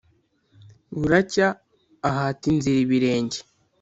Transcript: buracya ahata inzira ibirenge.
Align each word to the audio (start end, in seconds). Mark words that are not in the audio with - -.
buracya 0.97 1.47
ahata 2.09 2.43
inzira 2.51 2.79
ibirenge. 2.85 3.39